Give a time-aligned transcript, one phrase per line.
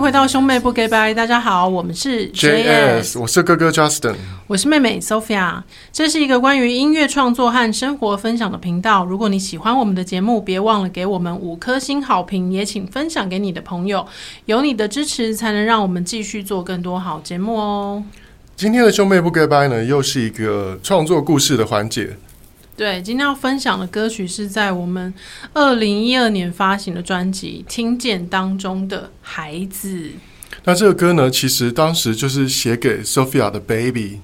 [0.00, 4.14] 回到兄妹不给拜，大家好，我们是 JS，我是哥哥 Justin，
[4.46, 5.62] 我是妹妹 Sophia，
[5.92, 9.04] 这是一个关于音乐创作和生活分享的频道。
[9.04, 14.06] 如果你喜欢我们的节目，别忘了给我们五颗星好评，也请分享给你的朋友。
[14.46, 18.02] 有你的支持，才能让我们继续做更多好节目哦。
[18.56, 22.16] 今天的兄妹不给拜呢，又是一个创作故事的环节。
[22.80, 25.12] 对，今天要分享的歌曲是在我们
[25.52, 29.88] 二零一二年发行的专辑《听见》当中的《孩子》。
[30.64, 34.20] 那这个歌呢，其实当时就是写给 Sophia 的 baby。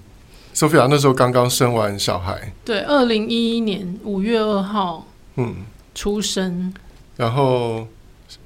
[0.55, 2.51] Sophia 那时候刚刚生完小孩。
[2.65, 5.57] 对，二零一一年五月二号，嗯，
[5.95, 6.73] 出生，
[7.19, 7.87] 然后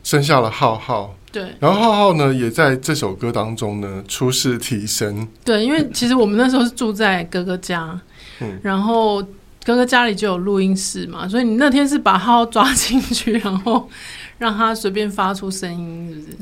[0.02, 1.14] 生下了浩浩。
[1.30, 5.28] 对，然后浩浩呢，也在这首歌当中呢出世提升。
[5.44, 8.00] 对，因为其实我们那时候是住在哥哥家，
[8.40, 9.24] 嗯，然后。
[9.70, 13.88] 哥哥家里就有录音室嘛，所以你那天是把浩浩抓进去， 然后
[14.38, 16.36] 让他随便发出声音，是不是？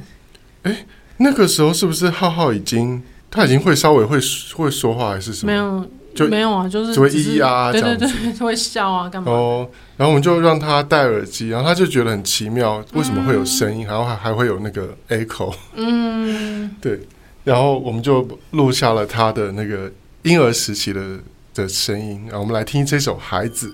[0.63, 0.87] 哎，
[1.19, 4.19] 那个时候是不是浩浩已经他已经会稍微会
[4.55, 5.53] 会说话还是什么？
[5.53, 8.09] 没有，就没有啊，就是只会咿呀啊，对对对，
[8.41, 9.31] 会笑啊，干嘛？
[9.31, 15.55] 哦，然后我们就让他戴耳机，然后他就觉得很奇妙，为什么会有声音，嗯、然后还还会有那个 echo？
[15.75, 17.01] 嗯，对，
[17.45, 19.93] 然后我们就录下了他的那个
[20.23, 21.19] 婴儿时期的。
[21.59, 23.69] 的声音，让我们来听这首《孩子》。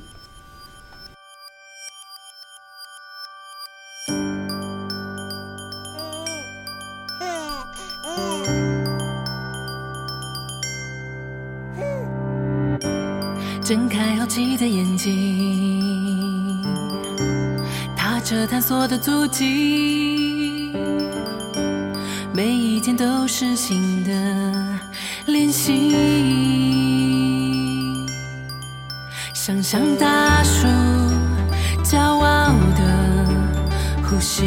[13.62, 16.62] 睁开好奇的眼睛，
[17.94, 20.72] 踏着探索的足迹，
[22.32, 24.10] 每一天都是新的
[25.26, 26.63] 练习。
[29.46, 30.66] 想象大树
[31.82, 33.26] 骄傲的
[34.02, 34.42] 呼吸，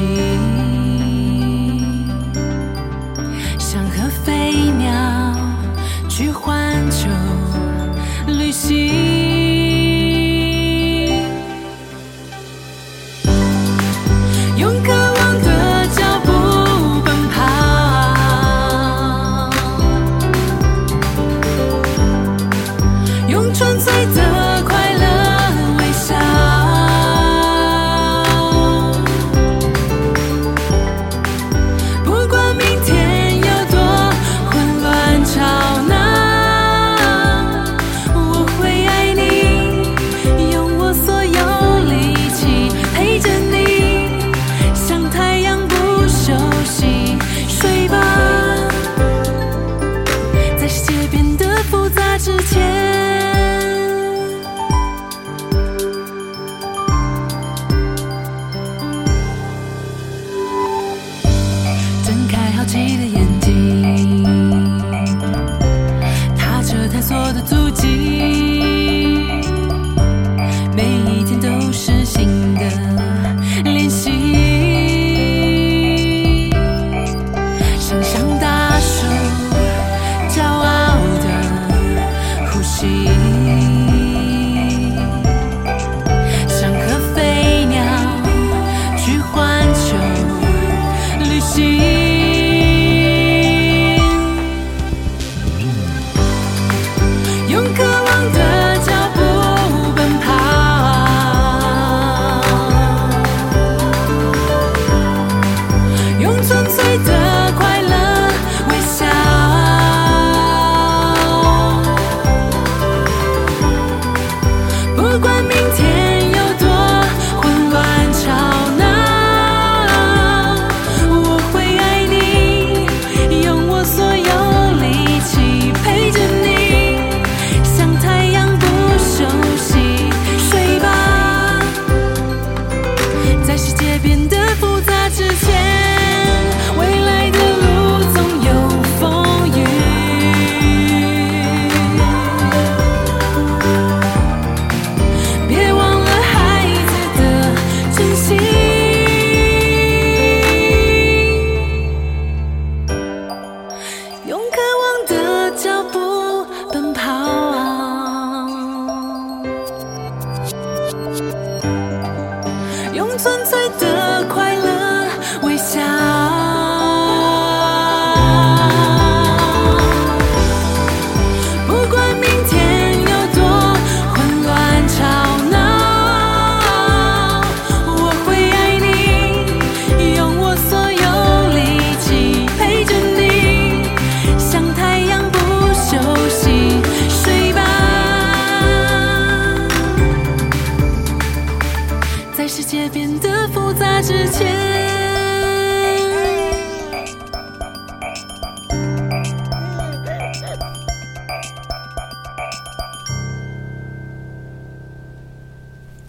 [154.27, 154.76] 用可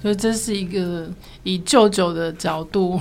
[0.08, 1.06] 所以这是一个
[1.42, 2.98] 以舅舅的角度，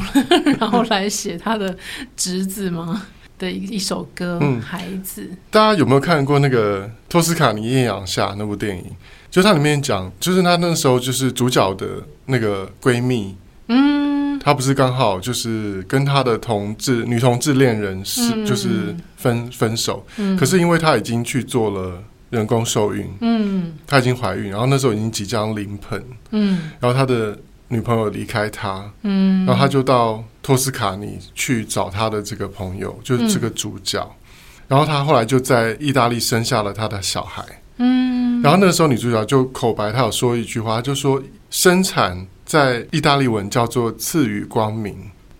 [0.60, 1.74] 然后来写他的
[2.18, 3.02] 侄子吗
[3.40, 5.22] 的一一首歌，嗯，《孩子》。
[5.50, 8.84] 大家有没有看过那个《托斯卡尼艳阳下》那部电影？
[9.32, 11.88] 就它里面讲，就是他那时候就是主角的
[12.26, 13.34] 那个闺蜜，
[13.70, 22.04] 嗯，她不是刚好就是跟她的同志女同志恋人是、嗯、就是分分手，嗯，可是因为她已经去做了。
[22.30, 27.38] 人工受孕，嗯，她已经怀孕，然后那时候已经即将临盆，嗯，然后他的
[27.70, 37.44] 女朋友离开他，嗯，然后他就到托斯卡尼去找他的这个朋友，就是这个主角，嗯，然后他后来就在意大利生下了他的小孩，
[37.78, 44.96] 嗯，然后那个时候女主角就口白，她有说一句话，就说生产在意大利文叫做赐予光明，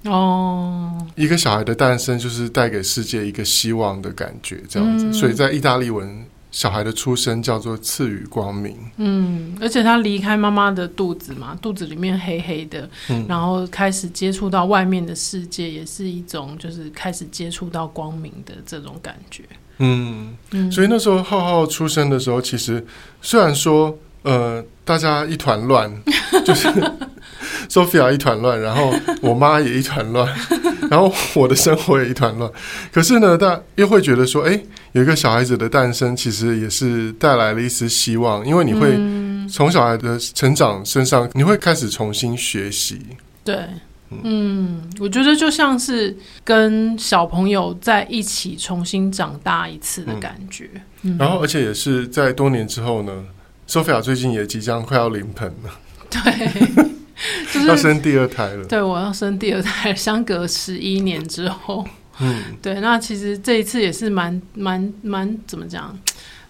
[0.06, 6.26] 哦，一个小孩的诞生就是带给世界一个希望的感觉，这样子，嗯，所以在意大利文。
[6.52, 8.76] 小孩的出生叫做赐予光明。
[8.98, 19.44] 嗯，而且他离开妈妈的肚子嘛，肚子里面黑黑的，嗯，然后开始接触到外面的世界，也是一种就是开始接触到光明的这种感觉。
[19.80, 22.84] 嗯，嗯，所以那时候浩浩出生的时候，其实
[23.22, 25.92] 虽然说呃大家一团乱，
[26.44, 26.68] 就是
[27.70, 30.28] Sophia 一团乱，然后我妈也一团乱。
[30.90, 32.50] 然后我的生活也一团乱，
[32.94, 34.58] 可是呢，大又会觉得说，哎，
[34.98, 38.98] 有一个小孩子的诞生，其实也是带来了一丝希望，因为你会
[39.48, 43.00] 从小孩的成长身上，你会开始重新学习。
[43.44, 43.56] 对，
[44.10, 50.68] 嗯，嗯，我觉得就像是跟小朋友在一起重新长大一次的感觉。
[51.20, 53.24] 然后，而且也是在多年之后呢
[53.70, 55.70] ，Sophia 最近也即将快要临盆了。
[56.10, 56.88] 对。
[57.54, 61.84] 就是、 要生第二胎了，对，我要生第二胎，相隔十一年之后，
[62.62, 65.98] 对，那其实这一次也是蛮蛮蛮怎么讲，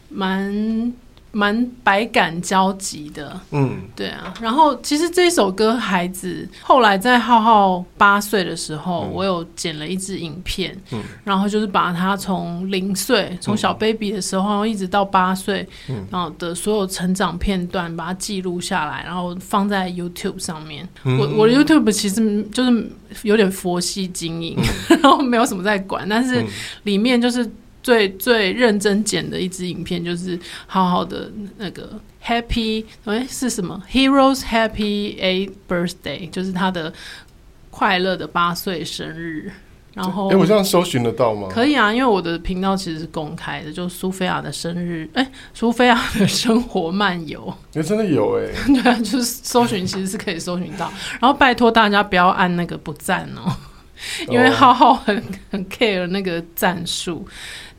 [0.09, 0.93] 蛮。
[1.37, 4.33] 蛮百感交集的，嗯，对啊。
[4.41, 20.89] 然后其实这首歌《孩子》后来在浩浩八岁的时候，嗯，我有剪了一支影片，嗯，然后就是把他从零岁，从小 baby 的时候一直到八岁，嗯，然后的所有成长片段，把它记录下来，然后放在 YouTube 上面。
[21.03, 22.89] 嗯，我我的 YouTube 其实就是
[23.21, 24.57] 有点佛系经营，
[24.89, 26.43] 嗯， 然后没有什么在管，但是
[26.81, 27.47] 里面就是。
[27.81, 36.93] 最最认真剪的一支影片，就是好好的那个 Happy，哎、欸、是什么 Heroes Happy Eighth Birthday，就是他的
[37.69, 39.51] 快乐的八岁生日。
[39.93, 41.47] 然后，哎、欸，我这样搜寻得到吗？
[41.49, 50.93] 可以啊，因为我的频道其实是公开的，就苏菲亚的生日，哎、欸，苏菲亚的生活漫游，哎、欸，真的有哎、欸， 对啊，就是搜寻其实是可以搜寻到。
[51.19, 53.51] 然后拜托大家不要按那个不赞哦，
[54.29, 57.27] 因为浩浩很很 care 那个战术。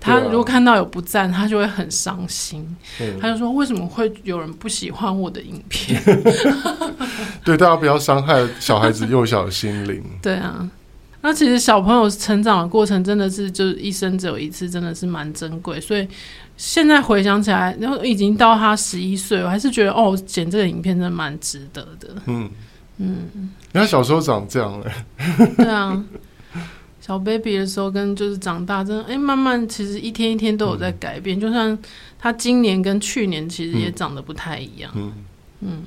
[0.01, 2.65] 他如果看到有不赞，他就会很伤心。
[3.21, 6.01] 他就说：“为什么会有人不喜欢我的影片？”
[7.43, 10.01] 对，大家不要伤害小孩子幼小的心灵。
[10.23, 10.71] 对啊，
[11.23, 15.81] 那其实小朋友成长的过程真的是，就是一生只有一次，真的是蛮珍贵。
[15.81, 16.07] 所以
[16.57, 22.11] 现在回想起来，然后已经到他十一岁，我还是觉得哦，剪这个影片真的蛮值得的。
[22.27, 22.49] 嗯
[22.99, 23.29] 嗯，
[23.73, 24.93] 你看小时候长这样嘞。
[25.57, 26.05] 对啊。
[27.01, 31.39] 小 baby 的时候跟就是长大，真的哎、欸，慢慢其实一天一天都有在改变。
[31.39, 31.79] 嗯、就算
[32.19, 34.93] 他今年跟去年其实也长得不太一样。
[34.95, 35.13] 嗯
[35.61, 35.83] 嗯，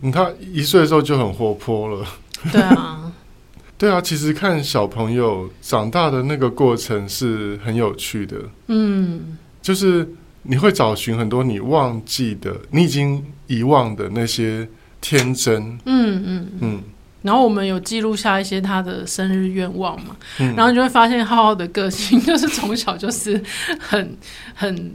[0.00, 2.04] 嗯，他一岁的时候就很活泼了。
[2.50, 3.12] 对啊，
[3.78, 8.36] 对啊，其实看小朋友长大的那个过程是很有趣的。
[8.66, 10.08] 嗯，就是
[10.42, 14.68] 你会找寻很多你忘记的、你已经遗忘的那些
[15.04, 15.62] 天真。
[15.84, 16.48] 嗯嗯嗯。
[16.60, 16.82] 嗯
[17.20, 23.42] 然后我们有记录下一些他的生日愿望嘛，嗯、然后就会发现浩浩的个性 就是从小就是
[23.78, 24.14] 很
[24.54, 24.92] 很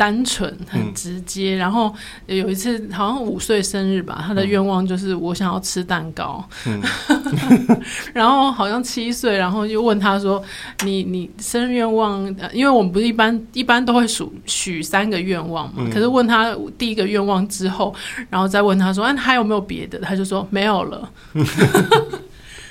[0.00, 1.56] 单纯、很直接。
[1.56, 6.42] 嗯、然后有一次好像五岁生日吧，他的愿望就是我想要吃蛋糕。
[6.66, 6.80] 嗯、
[8.14, 10.42] 然后好像七岁，然后就问他说
[10.84, 12.26] ：“你你生日愿望？
[12.54, 17.94] 因为我们不是一般一般都会数许三个愿望嘛，嗯、可是问他第一个愿望之后，
[18.30, 21.10] 然后再问他说：‘哎、啊，还有没有别的？’他就说没有了。”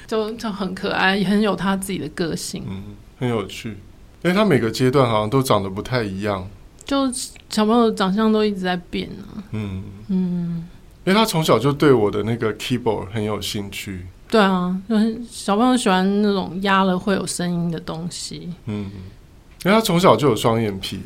[0.09, 2.81] 就就很可爱，也很有他自己的个性，嗯，
[3.19, 3.77] 很有趣。
[4.23, 6.49] 因为他每个阶段好像都长得不太一样，
[6.89, 7.13] 就
[7.49, 9.37] 小朋友长相都一直在变啊。
[9.51, 10.67] 嗯嗯，
[11.03, 14.07] 因为他从小就对我的那个 keyboard 很有兴趣。
[14.27, 18.51] 对啊，就是小朋友喜欢那种压了会有声音的东西。
[18.65, 18.89] 嗯，
[19.63, 20.99] 因为他从小就有双眼皮。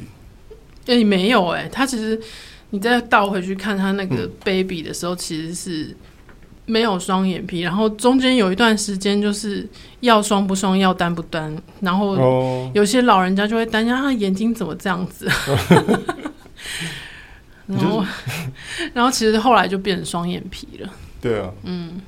[0.86, 2.18] 哎、欸，没有哎、欸，他其实
[2.70, 5.98] 你再倒回去看他那个 baby 的时候，嗯、其实是。
[6.66, 9.68] 没有双眼皮，然后中间有一段时间就是
[10.00, 15.30] 要双不双，要单不单，然后有些老人家就会担心他眼睛怎么这样子，
[17.68, 18.06] 然后
[18.94, 20.90] 然后其实后来就变成双眼皮了。
[21.22, 22.02] 对啊，嗯，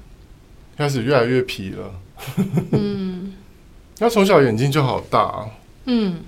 [0.78, 1.92] 开始越来越皮了。
[2.72, 3.34] 嗯，
[4.00, 5.46] 他从小眼睛就好大啊。
[5.86, 6.20] 嗯，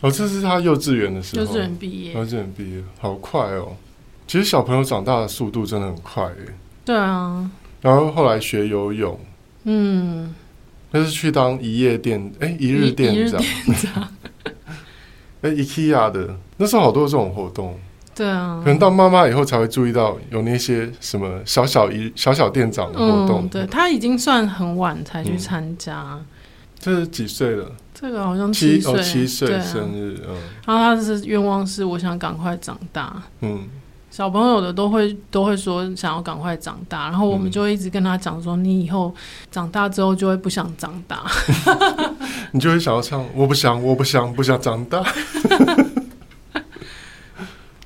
[0.00, 3.76] 哦，这是他幼稚园的时候，幼稚园毕业，幼稚园毕业，好快哦。
[4.26, 6.54] 其实小朋友长大的速度真的很快耶。
[6.86, 7.50] 对啊。
[7.82, 9.20] 然后后来学游泳，
[9.64, 10.34] 嗯，
[10.92, 13.42] 那是去当一夜店，哎，一日店长，
[15.42, 17.78] 哎，IKEA 的，那时候好多这种活动。
[18.14, 23.42] 对啊，可能到妈妈以后才会注意到有那些什么小小一小小店长的活动。
[23.42, 26.02] 嗯、对，他已经算很晚才去参加。
[26.14, 26.24] 嗯、
[26.78, 27.70] 这是几岁了？
[27.92, 30.14] 这个好像七岁，哦、七岁生日。
[30.22, 33.22] 啊、嗯，然后他是愿望是我想赶快长大。
[33.42, 33.68] 嗯，
[34.16, 39.14] 小朋友的都会都会说想要赶快长大，然后我们就一直跟他讲说，你以后
[39.50, 41.22] 长大之后就会不想长大。
[42.52, 45.02] 你就会想要唱，我不想，我不想，不想长大。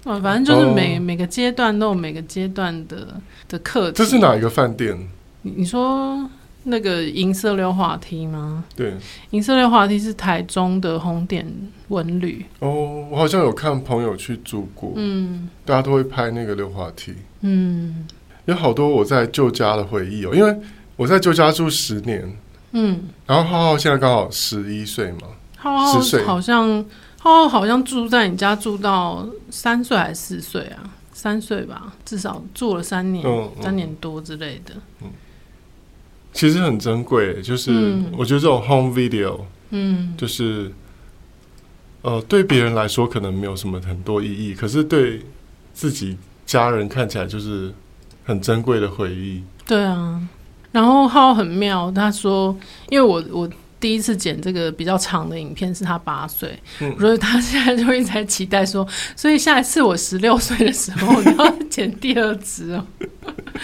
[0.05, 1.03] 反正就是每、oh.
[1.03, 3.97] 每个阶段都有每个阶段的的课题。
[3.97, 4.97] 这是哪一个饭店？
[5.43, 6.31] 你你说
[6.65, 8.65] 那个银色溜滑梯吗？
[8.77, 8.95] 对，
[9.31, 11.47] 银色溜滑梯是台中的红点
[11.89, 12.45] 文旅。
[12.59, 14.93] 哦，oh, 我好像有看朋友去住过。
[14.97, 17.15] 嗯，大家都会拍那个溜滑梯。
[17.41, 18.07] 嗯，
[18.45, 20.57] 有好多我在旧家的回忆哦，因为
[20.97, 22.37] 我在旧家住十年。
[22.73, 26.85] 嗯，然后浩浩现在刚好十一岁嘛，浩浩好像。
[27.23, 30.89] 浩浩，好像住在你家住到三岁还是四岁啊？
[31.13, 34.73] 三岁吧，至少住了三年，嗯嗯、三年多之类的。
[35.03, 35.11] 嗯，
[36.33, 40.71] 其实很珍贵，就是我觉得这种 home video，嗯，就是
[42.03, 45.23] 呃，对别人来说可能没有什么很多意义，可是对
[45.75, 47.73] 自己家人看起来就是
[48.25, 49.43] 很珍贵的回忆。
[49.67, 50.21] 对啊，
[50.73, 52.57] 然后浩很妙，他说，
[52.89, 53.51] 因为我我。
[53.81, 62.87] 第一次剪这个比较长的影片是他八岁，嗯、所以他现在就一直在期待说，所以下一次我十六岁的时候你要剪第二支哦。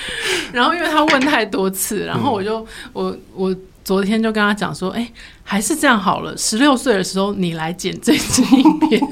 [0.52, 5.12] 然后因为他问太多次，然后我就、嗯、我我昨天就跟他讲说，哎、欸，
[5.42, 9.00] 还是这样好了，十六岁的时候你来剪这支影片。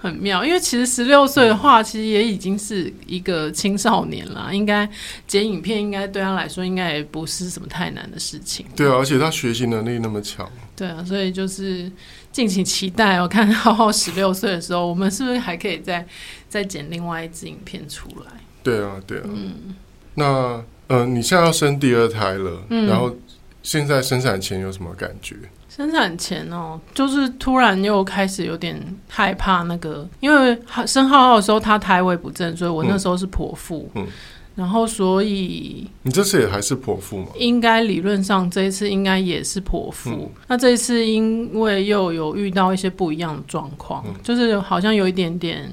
[0.00, 4.50] 很妙，因为其实十六岁的话，其实也已经是一个青少年了。
[4.52, 4.86] 应该
[5.26, 8.66] 剪影片，应该对他来说，应该也不是什么太难的事情。
[8.76, 10.46] 对啊，而且他学习能力那么强。
[10.76, 11.90] 对啊，所以就是
[12.34, 13.20] 敬请期待。
[13.22, 16.04] 我看浩浩十六岁的时候，我们是不是还可以再
[16.48, 18.32] 再剪另外一支影片出来？
[18.64, 19.24] 对啊，对啊。
[19.26, 19.76] 嗯，
[20.14, 23.14] 那呃，你现在要生第二胎了，嗯，然后
[23.62, 25.36] 现在生产前有什么感觉？
[25.68, 34.08] 生产前哦，就是突然又开始有点害怕那个，因为生浩浩的时候他胎位不正，所以我那时候是剖腹，嗯，嗯，
[34.54, 37.26] 然后所以你这次也还是剖腹吗？
[37.38, 45.68] 应该理论上这一次应该也是剖腹，嗯，那这一次因为又有遇到一些不一样的状况，嗯，就是好像有一点点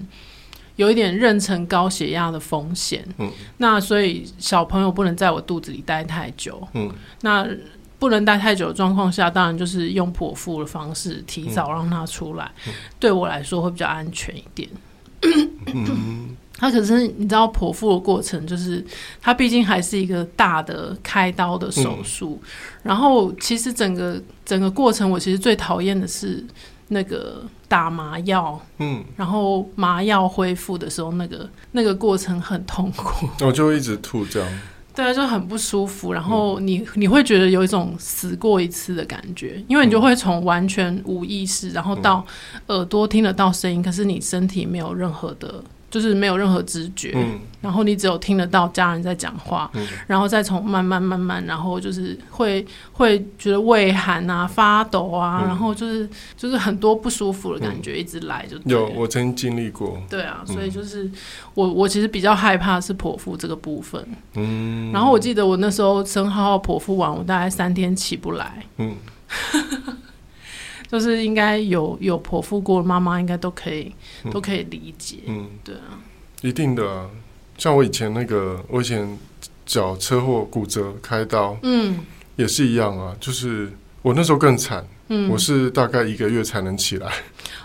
[0.75, 7.47] 有一点妊娠高血压的风险，嗯，那所以小朋友不能在我肚子里待太久，嗯，那。
[8.01, 14.67] 不能待太久的状况下，当然就是用剖腹的方式提早让他出来，嗯、对我来说会比较安全一点。
[15.71, 18.85] 嗯，他可是你知道剖腹的过程，就是
[19.19, 22.49] 他毕竟还是一个大的开刀的手术，嗯、
[22.83, 26.45] 然后其实整个整个过程，我其实最讨厌的是
[26.89, 34.47] 那个打麻药，嗯，然后麻药恢复的时候，那个那个过程很痛苦， 我就一直吐这样。
[34.93, 42.23] 对啊，就很不舒服，然后你你会觉得有一种死过一次的感觉，因为你就会从完全无意识，然后到
[42.67, 45.63] 耳朵听得到声音，可是你身体没有任何的。
[45.91, 61.11] 就是没有任何知觉，嗯、然后你只有听得到家人在讲话，嗯、然后再从慢慢慢慢，然后就是会会觉得畏寒啊、发抖啊，嗯、然后就是就是很多不舒服的感觉一直来就有我曾经经历过，对啊，所以就是
[61.53, 64.01] 我我其实比较害怕是剖腹这个部分，
[64.35, 68.95] 嗯，然后我记得我那时候生浩浩剖腹完，我大概三天起不来，嗯。
[70.91, 73.93] 就是应该有有剖腹过的妈妈应该都可以、
[74.25, 75.97] 嗯、都可以理解，嗯，对啊，
[76.41, 77.09] 一定的啊。
[77.57, 79.17] 像我以前那个，我以前
[79.65, 81.99] 脚车祸骨折开刀，嗯，
[82.35, 83.15] 也是一样啊。
[83.21, 83.71] 就是
[84.01, 87.09] 我那时候更惨，嗯，我是大概一个月才能起来。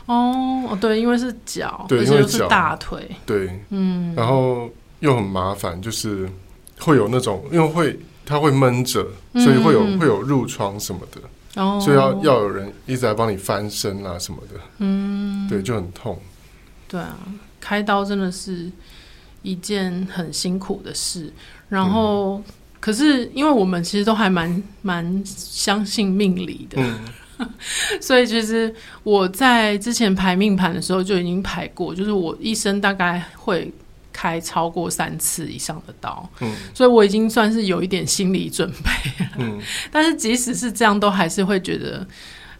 [0.05, 6.31] 哦，对，因为是脚，对，因为是大腿，对，嗯，然后又很麻烦，就是
[6.79, 9.05] 会有那种，因为会它会闷着，
[9.35, 11.21] 所以会有、嗯、会有褥疮什么的。
[11.59, 16.19] Oh, 所以要要有人一直在帮你翻身啊什么的，嗯，对，就很痛。
[16.87, 17.17] 对啊，
[17.59, 18.71] 开刀真的是
[19.41, 21.33] 一件很辛苦的事。
[21.71, 22.45] 然后，嗯、
[22.79, 26.77] 可是因为我们其实都还蛮蛮相信命理的，
[27.39, 27.49] 嗯、
[28.03, 28.73] 所以其实
[29.03, 33.73] 我在之前排命盘的时候就已经排过，就是我一生大概会
[34.17, 39.31] 开超过三次以上的刀，嗯，所以我已经算是有一点心理准备了。
[39.37, 39.61] 嗯，
[39.93, 42.07] 但是即使是这样，都还是会觉得，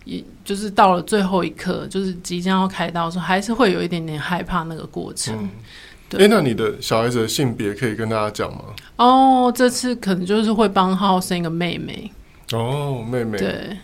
[0.05, 5.35] 也就是到了最后一刻，就是即将要开刀的时候，还是会有一点点害怕那个过程。
[5.35, 5.49] 嗯
[6.13, 8.65] 哎、欸，那你的小孩子的性别可以跟大家讲吗？
[8.97, 12.13] 哦，这次可能就是会帮浩浩生一个妹妹。
[12.53, 13.37] 哦，妹妹。
[13.39, 13.77] 对。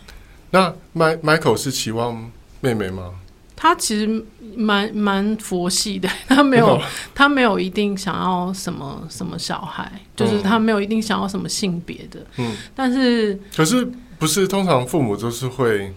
[0.51, 3.11] 那 Michael 是期望妹妹吗？
[3.55, 6.81] 他其实蛮蛮佛系的， 他没有，
[7.15, 12.25] 他没有一定想要什么什么小孩，就是他没有一定想要什么性别的。
[12.37, 12.55] 嗯。
[12.75, 15.93] 但是，可是不是通常父母都是会，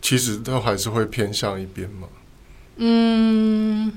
[0.00, 2.08] 其实都还是会偏向一边吗？
[2.76, 3.92] 嗯。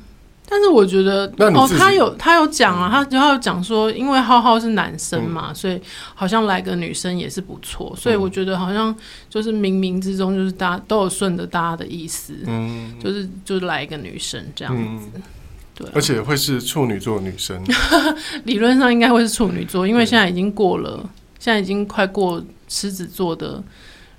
[0.47, 5.81] 但是我觉得哦，他有他有讲啊，他他有讲说，因为浩浩是男生嘛，嗯、所以
[6.13, 7.91] 好像来个女生也是不错。
[7.95, 8.95] 嗯、所以我觉得好像
[9.27, 15.23] 就是冥冥之中，就是大家都有顺着大家的意思，嗯，就是就是来一个女生这样子，嗯、
[15.73, 17.59] 对、啊，而且会是处女座女生，
[18.45, 21.09] 理论上应该会是处女座，因为现在已经过了，嗯、
[21.39, 23.63] 现在已经快过狮子座的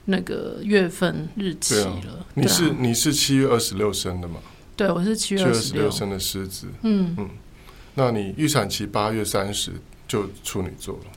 [0.06, 1.86] 那个月份日期了。
[1.86, 4.40] 啊、你是、啊、你是七月二十六生的吗？
[4.76, 6.66] 对，我是七月二十六生的狮子。
[6.82, 7.30] 嗯嗯，
[7.94, 9.72] 那你预产期八月三十
[10.06, 11.10] 就处女座了。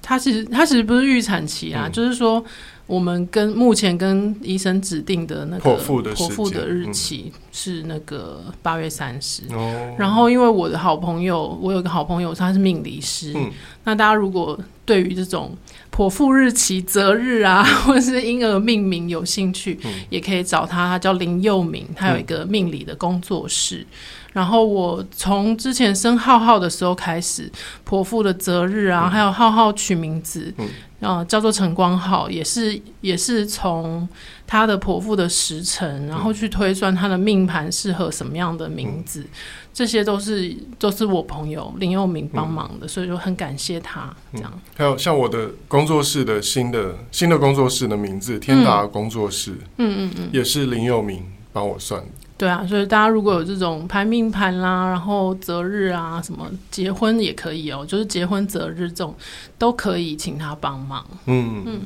[0.00, 2.44] 他其实他其实不是预产期啊，嗯、就是说
[2.92, 9.44] 我们跟目前跟医生指定的那个剖腹的剖腹的日期是那个八月三十。
[9.48, 9.94] 哦。
[9.98, 13.32] 然后因为我的好朋友，我有一个好朋友他是命理师。
[13.34, 13.50] 嗯。
[13.84, 15.56] 那大家如果对于这种
[15.90, 23.78] 剖腹日期、择日啊， 或者是婴儿命名有兴趣，嗯、也可以找他，他叫林佑明，他有一个命理的工作室。
[23.78, 23.86] 嗯、
[24.34, 27.50] 然后我从之前生浩浩的时候开始，
[27.88, 30.68] 剖腹的择日啊，嗯、还有浩浩取名字，嗯，
[31.02, 34.08] 呃、叫做陈光浩，也是也是从
[34.46, 39.20] 他的婆父的时辰，然后去推算他的命盘适合什么样的名字。
[39.20, 39.28] 嗯
[39.74, 44.14] 这些都是都是我朋友林佑明帮忙的，嗯、所以就很感谢他。
[44.34, 52.08] 这样、嗯、还有像我的工作室的新的新的工作室的名字天达工作室，嗯嗯嗯，也是林佑明帮我算的。
[52.42, 59.14] 对啊，所以大家如果有这种排命盘啦，然后择日啊，什么结婚也可以哦，就是结婚择日这种
[59.56, 61.06] 都可以请他帮忙。
[61.26, 61.80] 嗯嗯，嗯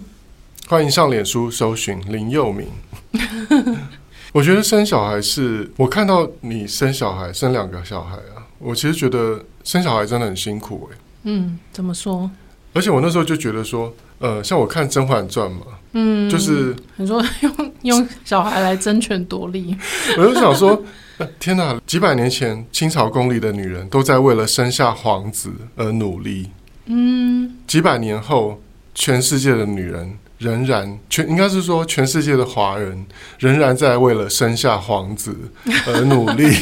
[0.67, 2.69] 欢迎上脸书搜寻林佑明。
[4.33, 10.97] 我觉得生小孩是我看到你生小孩生两个小孩啊，我其实觉得生小孩真的很辛苦哎。
[11.25, 12.31] 嗯，怎么说？
[12.73, 15.61] 而且我那时候就觉得说，呃，像我看《甄嬛传》嘛，
[15.93, 19.77] 嗯，就是你说 用用小孩来争权夺利，
[20.17, 20.83] 我就想说，
[21.39, 21.79] 天哪！
[21.87, 26.51] 几百年前清朝宫里的女人都在为了生下皇子而努力，
[26.87, 28.61] 嗯，几百年后，
[28.95, 30.19] 全世界的女人。
[30.39, 33.07] 仍然全应该是说，全世界的华人
[33.39, 35.35] 仍然在为了生下皇子
[35.87, 36.45] 而努力，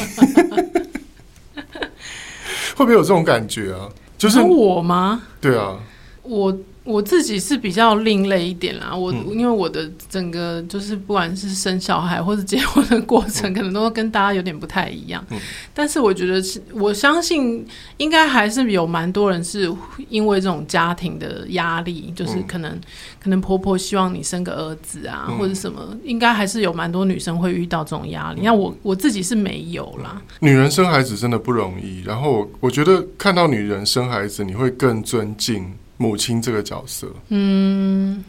[2.77, 3.89] 会不会有这种感觉啊？
[4.17, 5.21] 就是我吗？
[5.41, 5.77] 对啊，
[6.23, 6.57] 我。
[6.85, 15.25] 我自己是比较另类一点啦，我、嗯、因为我的整个就是不管是生小孩或者结婚的过程，嗯、可能都跟大家有点不太一样。
[15.31, 15.39] 嗯、
[15.73, 17.67] 但是我觉得是，我相信
[17.97, 19.75] 应该还是有蛮多人是
[20.11, 22.81] 因为这种家庭的压力，就是可能、嗯、
[23.19, 28.43] 可能婆婆希望你生个儿子啊，嗯、或者什么，应该还是有蛮多女生会遇到这种压力。
[28.45, 30.21] 那、嗯、我我自己是没有啦。
[30.41, 35.73] 女人生孩子真的不容易，然后我我觉得看到女人生孩子，你会更尊敬。
[35.97, 38.23] 母亲这个角色，嗯，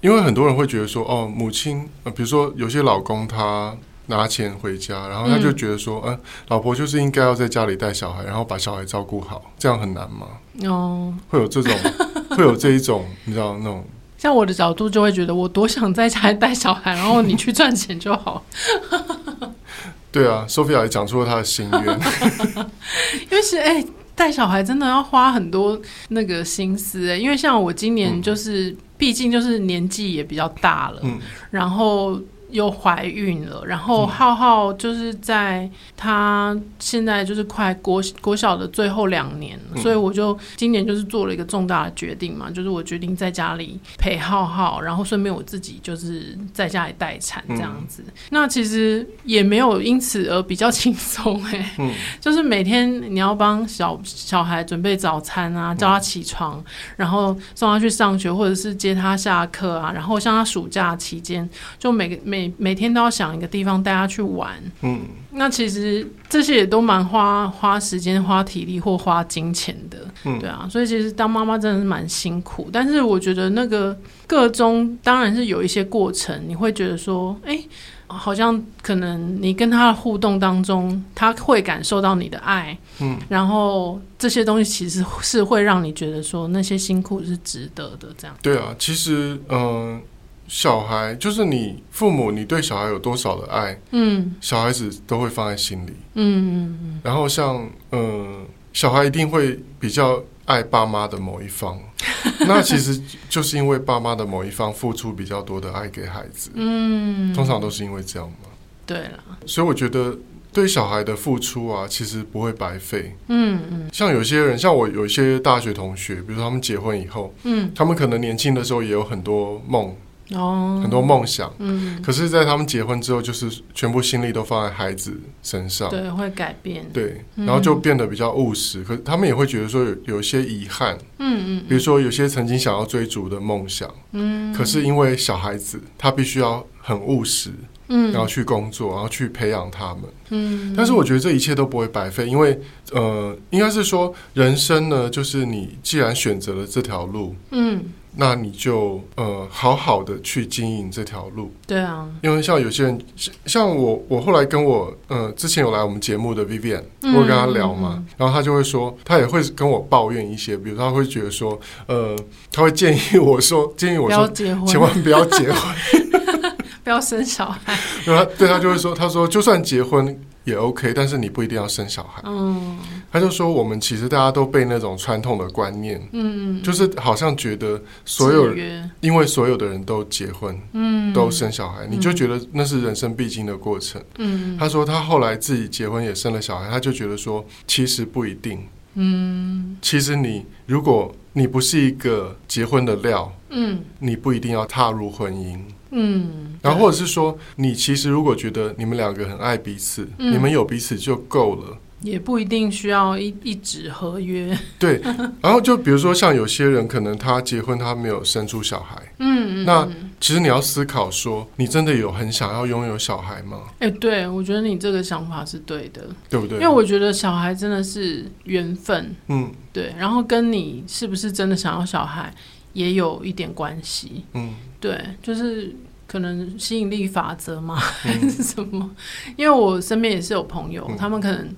[0.00, 3.74] 因为很多人会觉得说，哦，母亲，呃，比如说有些老公他
[4.06, 10.26] 拿钱回家，然后他就觉得说，嗯、呃，老婆就是应该要在家里带小孩，然后把小孩照顾好，这样很难吗？
[10.64, 11.72] 哦，会有这种，
[12.36, 13.84] 会有这一种，你知道那种，
[14.18, 18.44] 像我的角度就会觉得，我多想在家里带小孩，然后你去赚钱就好。
[20.10, 21.82] 对啊，Sophia 也讲出了她的心愿，
[23.30, 23.80] 因为是哎。
[23.80, 31.18] 欸带小孩真的要花很多那个心思欸，因为像我今年就是，毕竟就是年纪也比较大了，嗯，
[31.50, 32.20] 然后。
[32.54, 48.04] 又怀孕了，然后浩浩就是在他现在就是快国国小的最后两年，嗯、所以我就今年就是做了一个重大的决定嘛，就是我决定在家里陪浩浩，然后顺便我自己就是在家里待产这样子。
[48.06, 51.90] 嗯、那其实也没有因此而比较轻松哎，嗯、
[52.20, 56.62] 就是每天你要帮小小孩准备早餐啊，叫他起床，
[56.94, 61.48] 然后送他去上学或者是接他下课啊，然后像他暑假期间
[61.80, 64.52] 就每个每每每天都要想一个地方带他去玩，
[64.82, 65.00] 嗯，
[65.32, 72.68] 那其实这些也都蛮花花时间、花体力或花金钱的，嗯，对啊，所以其实当妈妈真的是蛮辛苦。
[72.72, 77.68] 但是我觉得那个个中当然是有一些过程，你会觉得说，哎、欸。
[78.06, 88.36] 好像可能你跟他的互动当中，他会感受到你的爱，嗯，然后这些东西其实是会让你觉得说那些辛苦是值得的，这样。
[88.42, 90.00] 对啊，其实嗯、呃，
[90.46, 97.00] 小孩就是你父母，你对小孩有多少的爱，嗯，小孩子都会放在心里，嗯嗯嗯。
[97.02, 97.56] 然后像
[97.90, 101.78] 嗯、呃，小孩一定会比较爱爸妈的某一方。
[102.46, 108.48] 那其实就是因为爸妈的某一方付出比较多的爱给孩子，嗯，通常都是因为这样嘛。
[108.84, 110.16] 对了，所以我觉得
[110.52, 113.16] 对小孩的付出啊，其实不会白费。
[113.28, 119.96] 嗯嗯，像有些人，像我有一些大学同学，比如说他们结婚以后，嗯，他们可能年轻的时候也有很多梦。
[120.32, 128.80] 哦，很多梦想，嗯，可是，在他们结婚之后，就是全部心力都放在孩子身上，对，会改变，对，然后就变得比较务实。
[128.80, 137.50] 嗯、可是他们也会觉得说有有一些遗憾，嗯嗯，比如说有些曾经想要追逐的梦想，嗯，可是因为小孩子，他必须要很务实，
[137.88, 142.58] 嗯，然后去工作，然后去培养他们，嗯，但是我觉得这一切都不会白费，因为
[142.92, 147.84] 呃，应该是说人生呢，就是你既然选择了这条路，嗯。
[148.16, 151.52] 那你就呃好好的去经营这条路。
[151.66, 153.00] 对啊，因为像有些人，
[153.46, 162.16] 像我，我后来跟我呃之前有来我们节目的 Vivian，我会跟他聊嘛，嗯、然后他就会说，他也会跟我抱怨一些，比如他会觉得说，呃，
[162.52, 164.28] 他会建议我说， 建议我说，
[164.66, 165.74] 千万不要结婚，
[166.84, 167.78] 不要生小孩。
[168.04, 170.18] 然 后对他就会说，他说就算结婚。
[170.44, 172.20] 也 OK，但是你不一定要生小孩。
[172.26, 172.76] 嗯，
[173.14, 184.02] 他就说我们其实大家都被那种传统的观念，嗯，就是好像觉得所有人，因为所有的人都结婚，嗯，都生小孩，你就觉得那是人生必经的过程。
[184.18, 188.58] 嗯，他说他后来自己结婚也生了小孩，他就觉得说其实不一定。
[188.94, 195.56] 嗯，其实你如果你不是一个结婚的料，嗯，你不一定要踏入婚姻。
[195.96, 204.56] 嗯，然后或者是说，你其实如果觉得你们两个很爱彼此，嗯、你们有彼此就够了，也不一定需要一一纸合约。
[204.78, 205.00] 对，
[205.40, 209.88] 然后就比如说像有些人可能他结婚他没有生出小孩，嗯，嗯，那
[210.20, 213.62] 其实你要思考说，你真的有很想要拥有小孩吗？
[213.80, 216.58] 哎，对，我觉得你这个想法是对的，对不对？
[216.58, 222.32] 因为我觉得小孩真的是缘分，嗯，对，然后跟你是不是真的想要小孩
[222.74, 224.54] 也有一点关系，嗯。
[224.84, 225.74] 对，就是
[226.06, 228.78] 可能吸引力法则嘛， 还是什么？
[229.26, 231.48] 嗯、因为我身边也是有朋友，嗯、他们可能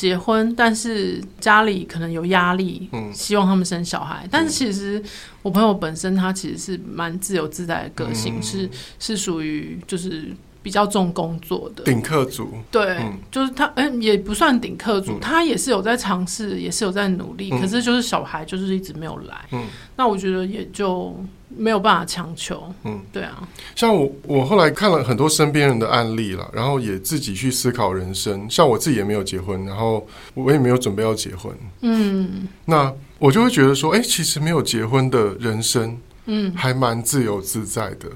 [0.00, 4.26] 结婚，但是家里可能有压力，嗯、希望他们生小孩。
[4.30, 5.02] 但是其实
[5.42, 10.34] 我朋友本身他其实是蛮自由自在的个性，嗯、是是属于就是。
[10.62, 11.84] 比较重工作的。
[11.84, 19.64] 顶客族，对，嗯、就是他，嗯、欸，也不算顶客族，嗯、他也是有在尝试，也是有在努力，嗯、可是就是小孩就是一直没有来，嗯，
[19.96, 21.16] 那我觉得也就
[21.48, 38.08] 没有办法强求，嗯，对啊，像我，我后来看了很多身边人的案例了，然后也自己去思考人生，像我自己也没有结婚，然后我也没有准备要结婚，嗯，那我就会觉得说，哎、欸，其实没有结婚的人生，嗯，还蛮自由自在的。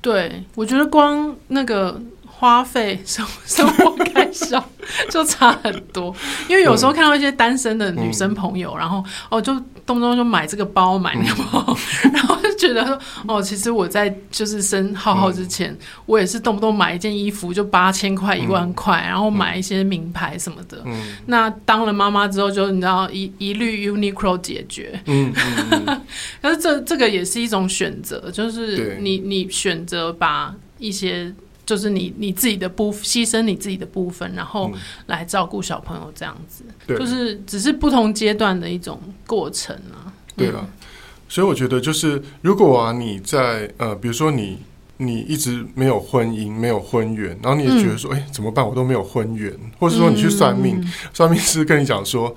[0.00, 2.00] 对，我觉得光那个
[2.40, 4.64] 花费 生生活开销
[5.10, 6.14] 就差很多，
[6.48, 9.52] 因为有时候看到一些单身的女生朋友，嗯、然后哦，就
[9.84, 12.98] 动不动就买这个包买那个包，嗯、 然后就觉得说
[13.28, 20.82] 哦，其实我在就是生浩浩之前，嗯、我也是动不动买一件衣服就八千块一万块，嗯、然后买一些名牌什么的。
[20.86, 24.98] 嗯、那当了妈妈之后，就你知道一一律 Uniqlo 解决。
[25.04, 25.30] 嗯
[26.40, 31.30] 但是这这个也是一种选择，就是你你选择把一些。
[31.70, 34.72] 就是你你自己的部牺牲你自己的部分，然后
[35.06, 40.12] 来照顾小朋友这样子，嗯、就是只是不同阶段的一种过程啊。
[40.34, 40.68] 对了，
[41.28, 44.58] 所以我觉得就是如果啊你在呃，比如说你
[44.96, 48.66] 你一直没有婚姻，没有婚缘，然后你也觉得说，哎、嗯欸，怎么办？
[48.66, 52.34] 我都没有婚缘，或者说你去算命，嗯、 算命师跟你讲说，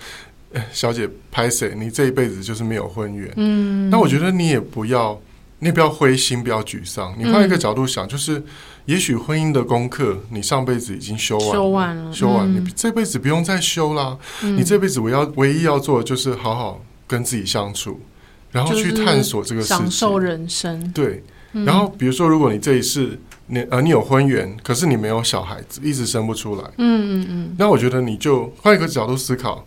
[0.72, 1.74] 小姐拍谁？
[1.76, 3.34] 你这一辈子就是没有婚缘。
[3.38, 5.20] 嗯，那我觉得你也不要。
[5.64, 7.16] 你不要灰心，不要沮丧。
[7.18, 8.44] 你换一个角度想，就是
[8.86, 14.18] 也许婚姻的功课，你上辈子已经修完了，修完了，修完，你这辈子不用再修啦。
[14.42, 18.02] 你这辈子我要唯一要做的就是好好跟自己相处，
[18.52, 20.92] 然后去探索这个世界，享受人生。
[20.92, 21.24] 对。
[21.54, 26.64] 然后比如说，如果你这一世你呃你有婚缘，可是你没有小孩子，一直生不出来。
[26.80, 27.56] 嗯嗯嗯。
[27.60, 29.66] 那我觉得你就换一个角度思考，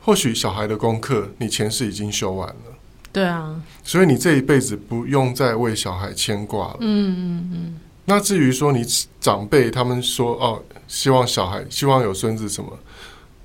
[0.00, 2.77] 或许小孩的功课你前世已经修完了。
[3.18, 6.76] 对啊，所以你这一辈子不用再为小孩牵挂了。
[6.78, 8.84] 嗯嗯嗯，那至于说你
[9.20, 12.70] 长辈他们说哦，希望小孩希望有孙子什么。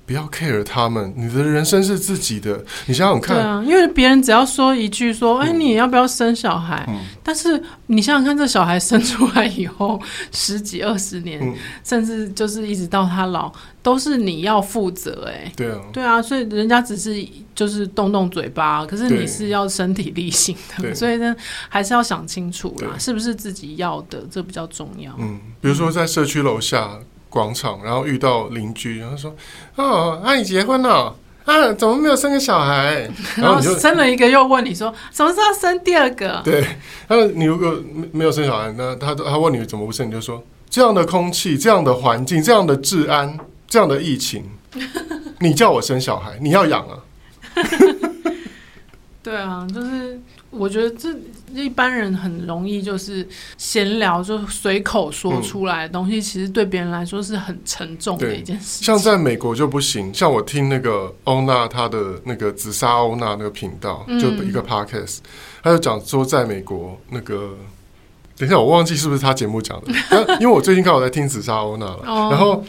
[0.06, 2.62] 不要 care 他们，你的人生是自己的。
[2.86, 6.84] 你想想看，对啊，因为别人只要说一句说，哎、嗯，你要不要生小孩？
[6.88, 9.98] 嗯、但是你想想看，这小孩生出来以后，
[10.30, 13.50] 十几二十年、嗯，甚至就是一直到他老，
[13.82, 15.26] 都是你要负责。
[15.26, 21.34] 哎，对啊，对啊，所以人家只是就是动动嘴巴，可是你是要身体力行的，所以呢，
[21.68, 25.14] 还是要想清楚啦，是不是自己要的，这比较重要。
[25.18, 26.98] 嗯，比如说在社区楼下。
[27.34, 29.34] 广场，然后遇到邻居，然后说
[29.74, 31.12] ：“哦，阿、啊、你结婚了
[31.44, 31.72] 啊？
[31.72, 36.64] 怎么没有生个小孩？” 然后你就生了一个，又问你说：“什么时候生第二个？”对，
[37.08, 37.76] 他说：“你如果
[38.12, 44.44] 没有生小孩，那他他问你怎么不生，你就说：这样的空气，这样的环境，这样的治安，这样的疫情，
[45.40, 46.94] 你叫我生小孩，你要养啊？”
[49.24, 50.20] 对啊，就是。
[50.56, 51.14] 我觉得这
[51.52, 58.84] 一般人很容易就是闲聊，就随口说出来的东西，其实对别人来说是很沉重的一件事。
[58.84, 65.18] 像在美国就不行，像我听那个欧娜她的那个紫砂欧娜那个频道，就一个 podcast，
[65.62, 67.56] 他就讲说在美国那个，
[68.36, 69.92] 等一下我忘记是不是他节目讲的，
[70.40, 72.64] 因为我最近刚好在听紫砂欧娜了，然后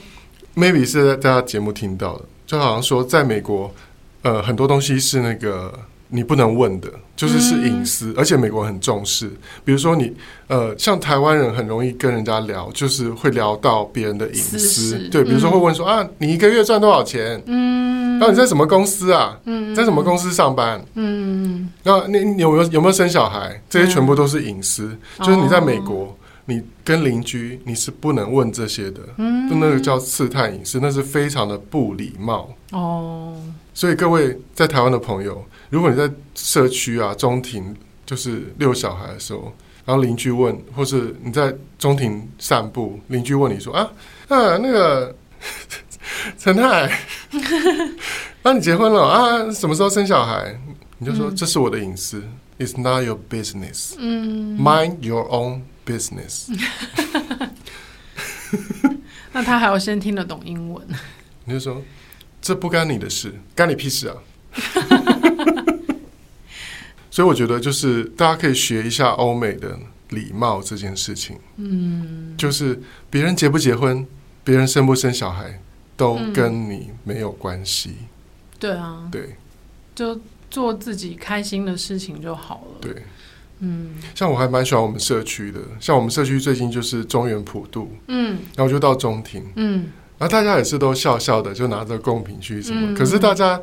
[0.55, 3.73] maybe 是在他节目听到的，就好像说在美国，
[4.21, 5.73] 呃，很多东西是那个。
[6.09, 9.27] 你不能问的，就是是隐私，嗯，而且美国很重视。
[9.63, 10.13] 比如说你，
[10.47, 14.97] 呃，像台湾人很容易跟人家聊，就是会聊到别人的隐私。
[15.09, 17.41] 对，比如说会问说，嗯，啊，你一个月赚多少钱？
[17.47, 19.37] 嗯，然后你在什么公司啊？
[19.45, 20.83] 嗯，在什么公司上班？
[20.93, 23.61] 嗯，然后你你有没有有没有生小孩？
[23.69, 25.25] 这些全部都是隐私，嗯。
[25.25, 26.15] 就是你在美国，哦，
[26.45, 29.01] 你跟邻居你是不能问这些的。
[29.17, 32.49] 嗯，那个叫刺探隐私，那是非常的不礼貌。
[32.71, 33.35] 哦，
[33.75, 35.45] 所以各位在台湾的朋友。
[35.69, 39.53] 如果你在社区啊中庭，就是遛小孩的时候，
[39.85, 43.91] 然后邻居问，或是你在中庭散步，邻居问你说啊
[44.29, 45.13] 啊那个
[46.37, 46.99] 陈太，
[48.41, 49.51] 那、啊、你结婚了啊？
[49.51, 50.57] 什么时候生小孩？
[50.97, 52.23] 你就说、嗯、这是我的隐私
[52.57, 56.47] ，It's not your business，嗯，Mind your own business。
[59.33, 60.87] 那他还要先听得懂英文？
[61.43, 61.81] 你就说
[62.45, 64.15] 这不干你的事，干你屁事啊！
[67.09, 69.79] 所以我觉得，就是大家可以学一下欧美的
[70.09, 71.39] 礼貌这件事情。
[71.55, 72.79] 嗯，就是
[73.09, 74.05] 别人结不结婚，
[74.43, 75.59] 别人生不生小孩，
[75.97, 77.95] 都跟你没有关系。
[78.59, 79.35] 对啊，对，
[79.95, 82.77] 就做自己开心的事情就好了。
[82.79, 82.95] 对，
[83.61, 93.61] 嗯，像我还蛮喜欢我们社区的，像我们社区最近就是中原普渡，嗯，然后就到中庭，嗯，然后大家也是都笑笑的，就拿着贡品去什么，可是大家。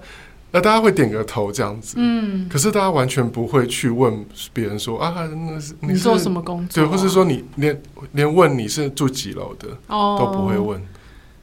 [0.55, 6.85] 那大家会点个头这样子，嗯，可是大家完全不会去问别人说啊，那是你，做什么工作？
[6.85, 10.79] 对，或是说你连连问你是住几楼的，哦，都不会问，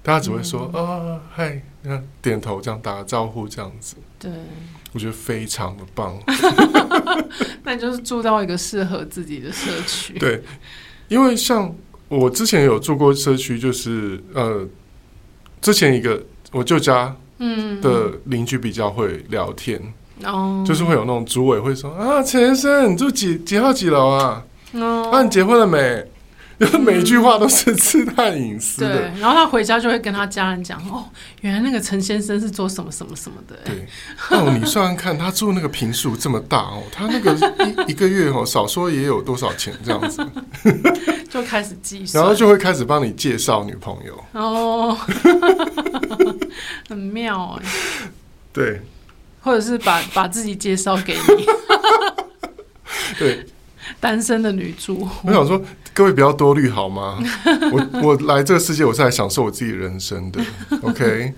[0.04, 4.32] 大家只会说、嗯、啊，嗨，你看点头这样打个招呼这样子，对，
[4.93, 6.15] 我觉得非常的棒。
[7.65, 10.43] 那你就是住到一个适合自己的社区，对，
[11.08, 11.74] 因为像
[12.10, 14.63] 我之前有住过社区，就是呃，
[15.62, 17.15] 之前一个我舅家。
[17.41, 19.82] 嗯，的邻居比较会聊天，
[20.26, 24.43] 哦，就是会有那种组委会说啊，陈先生，你住几几号几楼啊？
[24.74, 26.06] 哦，啊，你结婚了没？
[26.60, 28.98] 嗯、 每句话都是刺探隐私的。
[28.98, 31.06] 对，然后他回家就会跟他家人讲，哦，
[31.41, 33.58] 原来那个陈先生是做什么什么什么的。
[33.65, 33.88] 对，
[34.30, 37.34] 哦，你算算看，他住那个平数这么大哦，他那个
[37.88, 40.26] 一一个月哦，少说也有多少钱这样子，
[41.30, 44.24] 就开始计算，然后就会开始帮你介绍女朋友。
[44.34, 44.98] 哦。
[46.89, 47.69] 很妙哎，
[48.52, 48.82] 对，
[49.41, 51.45] 或者是把把自己介绍给你，
[53.17, 53.45] 对，
[54.00, 55.62] 单身的女主，我想说，
[56.00, 57.22] 各位不要多虑好吗？
[57.74, 60.42] 我我来这个世界，我是来享受我自己人生的
[60.82, 61.34] ，OK？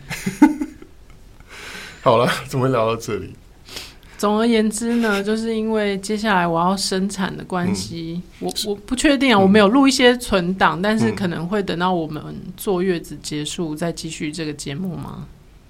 [2.04, 3.34] 好了，怎么聊到这里？
[4.20, 12.24] 总而言之呢，就是因为接下来我要生产的关系，嗯，我我不确定啊，我没有录一些存档，嗯，但是可能会等到我们
[12.56, 15.26] 坐月子结束再继续这个节目吗？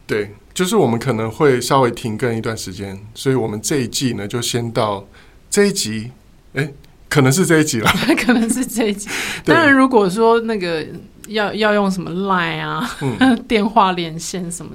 [0.05, 5.07] 对，就是我们可能会稍微停更一段时间，所以我们这一季呢就先到
[5.49, 6.11] 这一集，
[6.55, 6.69] 哎，
[7.11, 7.91] 可能是这一集了，
[8.25, 9.07] 可能是这一集。
[9.45, 10.83] 当然，如果说那个。
[11.27, 14.71] 要要用什么 Line 啊，嗯、 电话连线什么，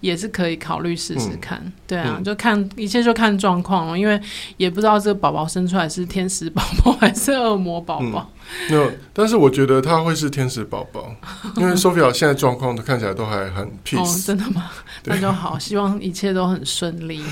[0.00, 1.72] 也是可以考虑试试看、嗯。
[1.86, 4.20] 对啊，嗯、就看一切就看状况了，因为
[4.56, 8.28] 也不知道这个宝宝生出来是天使宝宝还是恶魔宝宝。
[8.68, 11.14] 没有，但是我觉得他会是天使宝宝，
[11.58, 14.00] 因为 Sophia 现在状况都看起来都还很 peace。
[14.00, 14.68] 哦，真的吗？
[15.04, 17.22] 那就好，希望一切都很顺利。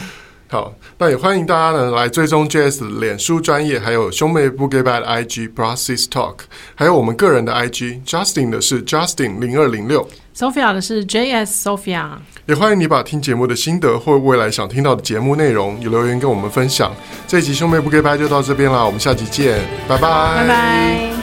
[0.50, 6.36] 好，那也欢迎大家呢来追踪 JS 的脸书专业，还有兄妹不给拜的 IG Process Talk，
[6.74, 12.12] 还有我们个人的 IG Justin 的是 Justin 零二零六，Sophia 的是 JS Sophia。
[12.46, 16.90] 也欢迎你把听节目的心得或未来想听到的节目内容，有留言跟我们分享。
[17.26, 21.17] 这一集兄妹不给拜就到这边啦，我们下集见，拜拜，拜拜。